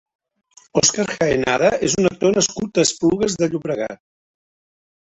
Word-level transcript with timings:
Óscar 0.81 1.05
Jaenada 1.17 1.69
és 1.89 1.99
un 2.01 2.11
actor 2.11 2.35
nascut 2.41 2.81
a 2.83 2.89
Esplugues 2.89 3.39
de 3.45 3.53
Llobregat. 3.53 4.07